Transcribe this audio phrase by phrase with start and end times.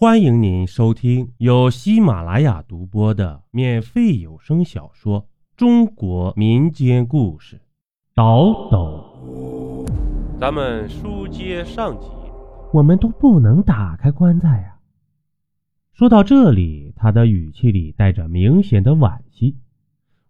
[0.00, 5.20] 欢迎您收听由喜马拉雅独播的免费有声小说
[5.58, 7.56] 《中国民间故事》，
[8.14, 9.84] 倒斗。
[10.40, 12.06] 咱们书接上集，
[12.72, 14.80] 我们都不能打开棺材啊！
[15.92, 19.58] 说到这里，他的语气里带着明显的惋惜。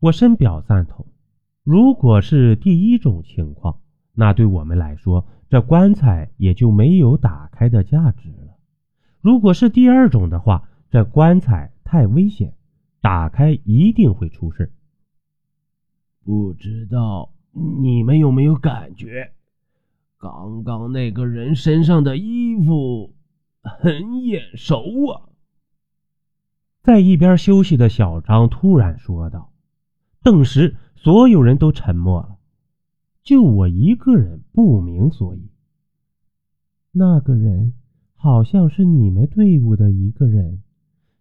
[0.00, 1.04] 我深表赞同。
[1.62, 3.78] 如果是第一种情况，
[4.14, 8.47] 那对我们来说，这棺材也就没有打开的价值了。
[9.20, 12.54] 如果是第二种的话，这棺材太危险，
[13.00, 14.72] 打开一定会出事。
[16.24, 19.32] 不知道你们有没有感觉，
[20.18, 23.14] 刚刚那个人身上的衣服
[23.60, 25.28] 很眼熟啊！
[26.82, 29.52] 在一边休息的小张突然说道。
[30.22, 32.38] 顿时，所有人都沉默了，
[33.22, 35.50] 就我一个人不明所以。
[36.92, 37.74] 那个人。
[38.20, 40.60] 好像是你们队伍的一个人，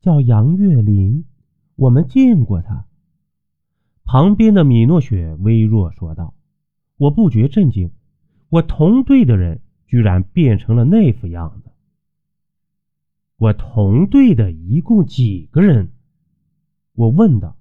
[0.00, 1.24] 叫杨月林，
[1.76, 2.84] 我们见过他。
[4.04, 6.34] 旁边的米诺雪微弱说道
[6.98, 7.92] ：“我不觉震惊，
[8.48, 11.70] 我同队的人居然变成了那副样子。
[13.36, 15.92] 我同队的一共几个人？”
[16.94, 17.56] 我问道。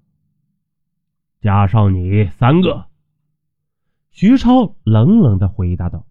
[1.40, 2.88] 加上你三个。
[4.10, 6.08] 徐超冷冷的回答道。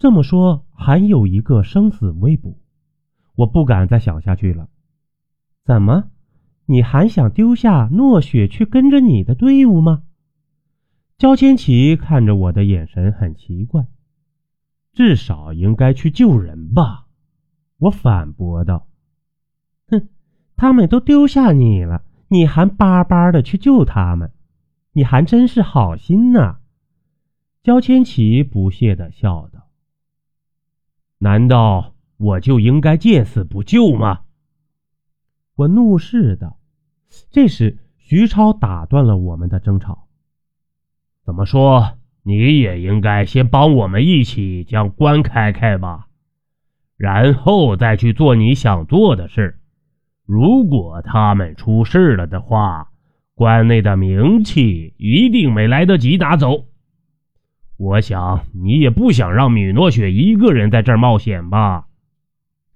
[0.00, 2.58] 这么说，还有一个生死未卜，
[3.34, 4.70] 我不敢再想下去了。
[5.62, 6.04] 怎么，
[6.64, 10.04] 你还想丢下诺雪去跟着你的队伍吗？
[11.18, 13.88] 焦千奇看着我的眼神很奇怪。
[14.94, 17.04] 至少应该去救人吧，
[17.76, 18.86] 我反驳道。
[19.88, 20.08] 哼，
[20.56, 24.32] 他们都丢下你了，你还巴巴的去救他们，
[24.94, 26.56] 你还真是好心呐！
[27.62, 29.59] 焦千奇不屑的笑道。
[31.22, 34.20] 难道我就应该见死不救吗？
[35.54, 36.58] 我怒视道。
[37.30, 40.08] 这时，徐超打断了我们的争吵。
[41.22, 46.06] 怎么说，你也应该先帮我们一起将关开开吧，
[46.96, 49.58] 然后再去做你想做的事。
[50.24, 52.92] 如果他们出事了的话，
[53.34, 56.64] 关内的名气一定没来得及拿走。
[57.80, 61.88] 我想你也不想让米诺雪一个人在这儿冒险吧？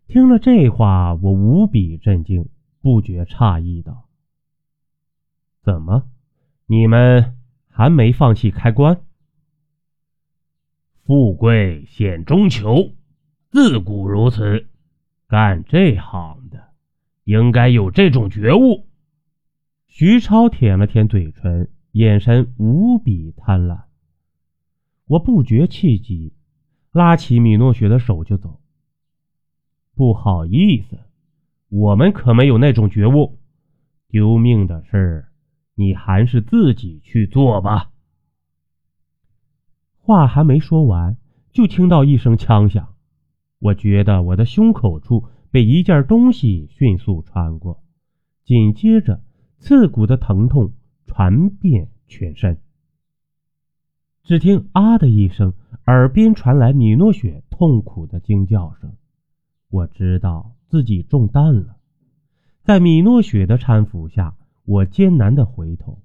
[0.07, 2.49] 听了这话，我无比震惊，
[2.81, 4.09] 不觉诧异道
[5.63, 6.05] ：“怎么，
[6.65, 7.37] 你们
[7.69, 9.03] 还没放弃开关？
[11.05, 12.93] 富贵险中求，
[13.51, 14.69] 自古如此。
[15.29, 16.71] 干这行的，
[17.25, 18.87] 应该有这种觉悟。”
[19.87, 23.83] 徐超舔了舔嘴唇，眼神无比贪婪。
[25.07, 26.33] 我不觉气急，
[26.91, 28.61] 拉起米诺雪的手就走。
[29.95, 30.99] 不好意思，
[31.69, 33.39] 我们可没有那种觉悟。
[34.09, 35.27] 丢命的事，
[35.75, 37.91] 你还是自己去做吧。
[39.99, 41.17] 话还没说完，
[41.53, 42.95] 就听到一声枪响。
[43.59, 47.83] 我觉得我的胸口处被一件东西迅速穿过，
[48.45, 49.23] 紧接着
[49.59, 50.73] 刺骨的疼痛
[51.07, 52.61] 传遍全身。
[54.25, 55.53] 只听“啊”的一声，
[55.85, 58.91] 耳边传来米诺雪痛苦的惊叫声。
[59.71, 61.77] 我知道自己中弹了，
[62.63, 64.35] 在米诺雪的搀扶下，
[64.65, 65.99] 我艰难地回头，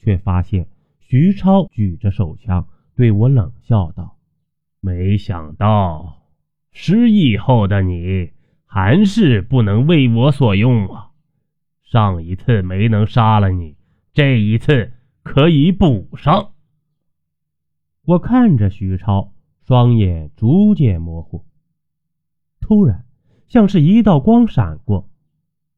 [0.00, 0.66] 却发现
[0.98, 2.66] 徐超举着手枪
[2.96, 4.16] 对我冷笑道
[4.82, 6.24] ：“没想到
[6.72, 8.32] 失忆后的你
[8.66, 11.10] 还是不能为我所用啊！
[11.84, 13.76] 上一次没能杀了你，
[14.12, 14.90] 这一次
[15.22, 16.50] 可以补上。”
[18.06, 19.32] 我看着徐超，
[19.66, 21.44] 双眼逐渐模糊。
[22.60, 23.06] 突然，
[23.46, 25.08] 像是一道光闪过，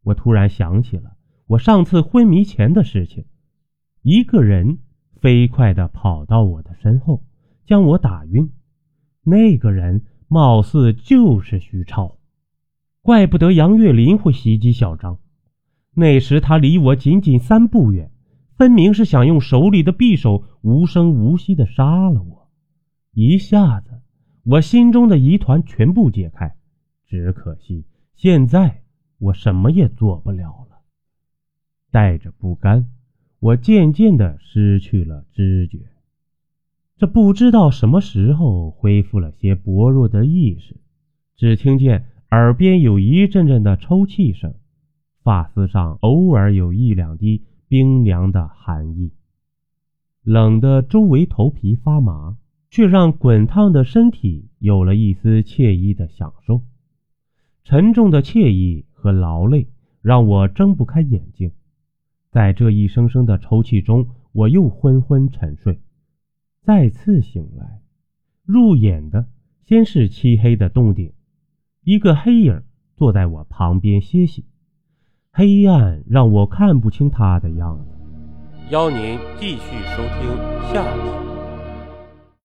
[0.02, 1.12] 我突然想起了
[1.46, 3.26] 我上次昏迷前的事情。
[4.02, 4.78] 一个人
[5.20, 7.22] 飞快地跑到我的身后，
[7.64, 8.50] 将我打晕。
[9.22, 12.18] 那个人貌似就是徐超，
[13.02, 15.18] 怪不得杨月林会袭击小张。
[15.94, 18.10] 那时他离我仅仅三步远。
[18.56, 22.48] 分明是想用手里的匕首无声无息地杀了我，
[23.12, 24.00] 一下子，
[24.44, 26.56] 我心中的疑团全部解开。
[27.06, 28.82] 只可惜现在
[29.18, 30.78] 我什么也做不了了。
[31.90, 32.88] 带着不甘，
[33.40, 35.80] 我渐渐地失去了知觉。
[36.96, 40.76] 这不知道什么时候恢复了些薄弱的意识，
[41.36, 44.54] 只听见耳边有一阵阵的抽泣声，
[45.22, 47.44] 发丝上偶尔有一两滴。
[47.68, 49.12] 冰凉的寒意，
[50.22, 52.36] 冷得周围头皮发麻，
[52.70, 56.62] 却让滚烫的身体有了一丝惬意的享受。
[57.64, 59.68] 沉重的惬意和劳累
[60.00, 61.50] 让我睁不开眼睛，
[62.30, 65.80] 在这一声声的抽泣中，我又昏昏沉睡。
[66.62, 67.80] 再次醒来，
[68.44, 69.26] 入眼的
[69.64, 71.12] 先是漆黑的洞顶，
[71.82, 72.62] 一个黑影
[72.96, 74.44] 坐在我旁边歇息，
[75.38, 77.92] 黑暗让我看不清他的样子。
[78.70, 81.25] 邀您继续收听下集。